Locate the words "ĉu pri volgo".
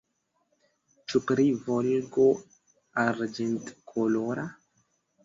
1.11-2.25